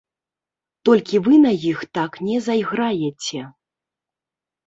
Толькі 0.87 1.19
вы 1.25 1.35
на 1.43 1.51
іх 1.71 1.83
так 1.99 2.17
не 2.29 2.37
зайграеце. 2.47 3.41